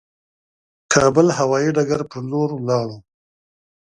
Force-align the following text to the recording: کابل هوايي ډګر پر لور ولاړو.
کابل 0.93 1.27
هوايي 1.37 1.69
ډګر 1.75 2.01
پر 2.11 2.21
لور 2.31 2.49
ولاړو. 2.55 2.97